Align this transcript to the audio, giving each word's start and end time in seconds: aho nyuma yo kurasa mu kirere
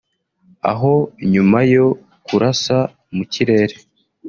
aho 0.71 0.93
nyuma 1.33 1.59
yo 1.73 1.87
kurasa 2.25 2.77
mu 3.15 3.23
kirere 3.31 3.75